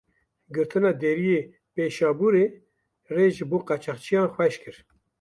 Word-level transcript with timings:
Girtina 0.53 0.91
deriyê 1.01 1.41
Pêşabûrê 1.73 2.45
rê 3.15 3.25
ji 3.35 3.45
bo 3.49 3.57
qaçaxçiyan 3.67 4.27
xweş 4.33 4.55
kir. 4.61 4.75